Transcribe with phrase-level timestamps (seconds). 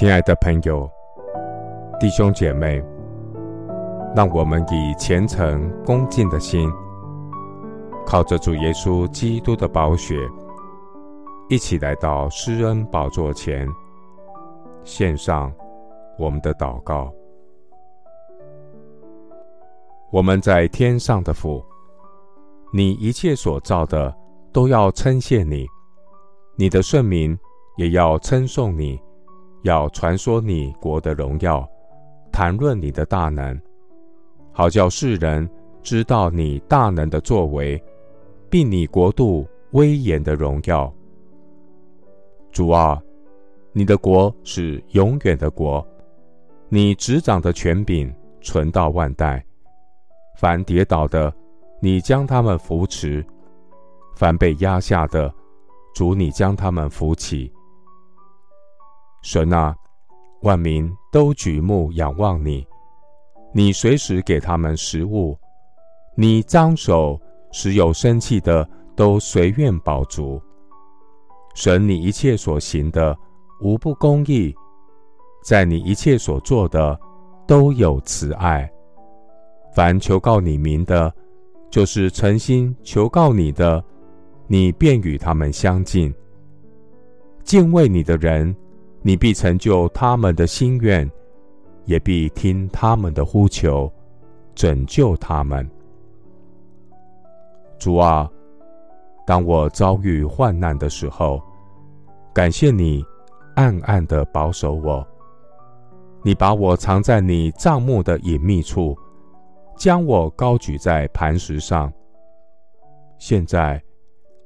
[0.00, 0.90] 亲爱的朋友、
[2.00, 2.82] 弟兄姐妹，
[4.16, 6.72] 让我们以虔诚恭敬的心，
[8.06, 10.16] 靠着主耶稣基督的宝血，
[11.50, 13.68] 一起来到施恩宝座前，
[14.84, 15.52] 献上
[16.18, 17.12] 我们的祷告。
[20.10, 21.62] 我们在天上的父，
[22.72, 24.16] 你一切所造的
[24.50, 25.66] 都要称谢你，
[26.56, 27.38] 你的圣名
[27.76, 28.98] 也要称颂你，
[29.62, 31.68] 要传说你国的荣耀，
[32.32, 33.60] 谈论你的大能，
[34.52, 35.48] 好叫世人
[35.82, 37.82] 知道你大能的作为，
[38.48, 40.92] 并你国度威严的荣耀。
[42.50, 43.00] 主啊，
[43.72, 45.86] 你的国是永远的国，
[46.68, 49.44] 你执掌的权柄存到万代。
[50.36, 51.32] 凡跌倒的，
[51.80, 53.22] 你将他们扶持；
[54.16, 55.32] 凡被压下的，
[55.94, 57.52] 主你将他们扶起。
[59.22, 59.74] 神啊，
[60.42, 62.66] 万民都举目仰望你，
[63.52, 65.38] 你随时给他们食物，
[66.16, 67.20] 你张手
[67.52, 70.40] 使有生气的都随愿饱足。
[71.54, 73.16] 神，你一切所行的
[73.60, 74.54] 无不公义，
[75.44, 76.98] 在你一切所做的
[77.46, 78.70] 都有慈爱。
[79.74, 81.12] 凡求告你名的，
[81.70, 83.84] 就是诚心求告你的，
[84.46, 86.12] 你便与他们相近。
[87.44, 88.54] 敬畏你的人，
[89.02, 91.10] 你必成就他们的心愿，
[91.84, 93.90] 也必听他们的呼求，
[94.54, 95.68] 拯救他们。
[97.78, 98.30] 主啊，
[99.26, 101.42] 当我遭遇患难的时候，
[102.34, 103.04] 感谢你
[103.54, 105.06] 暗暗的保守我，
[106.22, 108.96] 你把我藏在你帐幕的隐秘处。
[109.76, 111.90] 将我高举在磐石上。
[113.18, 113.82] 现在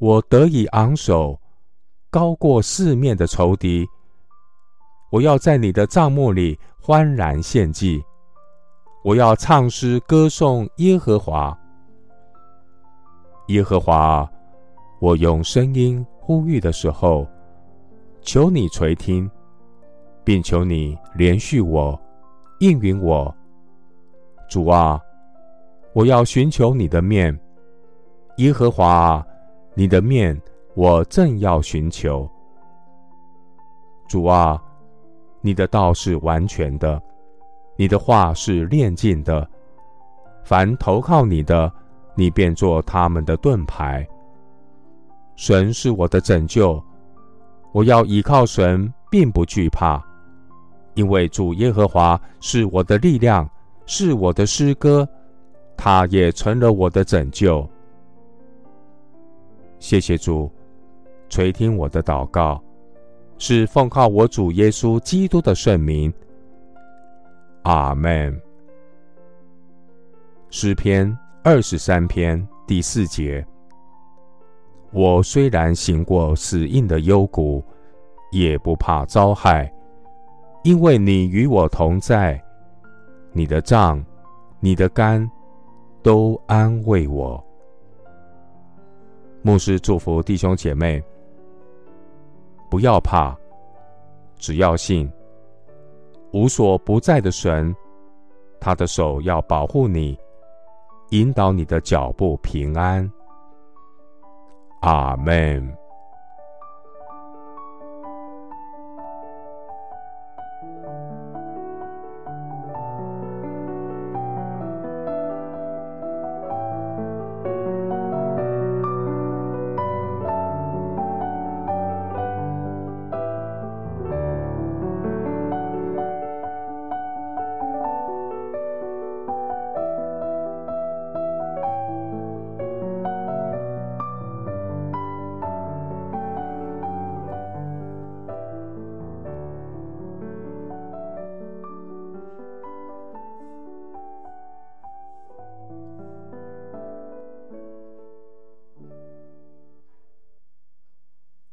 [0.00, 1.40] 我得以昂首，
[2.10, 3.86] 高过四面的仇敌。
[5.10, 8.00] 我要在你的帐幕里欢然献祭，
[9.02, 11.56] 我要唱诗歌颂耶和华。
[13.48, 14.28] 耶和华，
[15.00, 17.26] 我用声音呼吁的时候，
[18.22, 19.28] 求你垂听，
[20.22, 22.00] 并求你怜恤我，
[22.60, 23.34] 应允我。
[24.48, 25.00] 主啊！
[25.92, 27.36] 我要寻求你的面，
[28.36, 29.26] 耶和华，
[29.74, 30.40] 你的面
[30.74, 32.30] 我正要寻求。
[34.06, 34.62] 主啊，
[35.40, 37.00] 你的道是完全的，
[37.76, 39.48] 你的话是炼净的。
[40.44, 41.72] 凡投靠你的，
[42.14, 44.06] 你便做他们的盾牌。
[45.36, 46.82] 神是我的拯救，
[47.72, 50.02] 我要倚靠神，并不惧怕，
[50.94, 53.48] 因为主耶和华是我的力量，
[53.86, 55.08] 是我的诗歌。
[55.76, 57.66] 他也成了我的拯救。
[59.78, 60.50] 谢谢主，
[61.30, 62.62] 垂听我的祷告，
[63.40, 66.12] 是奉靠我主耶稣基督的圣名。
[67.62, 68.38] 阿门。
[70.50, 73.44] 诗篇二十三篇第四节：
[74.92, 77.64] 我虽然行过死荫的幽谷，
[78.30, 79.72] 也不怕遭害，
[80.62, 82.38] 因为你与我同在，
[83.32, 84.04] 你的杖，
[84.60, 85.28] 你的竿。
[86.02, 87.44] 都安慰我。
[89.42, 91.02] 牧师祝福弟兄姐妹，
[92.70, 93.36] 不要怕，
[94.36, 95.10] 只要信。
[96.32, 97.74] 无所不在的神，
[98.60, 100.16] 他的手要保护你，
[101.08, 103.10] 引导你的脚步平安。
[104.82, 105.79] 阿门。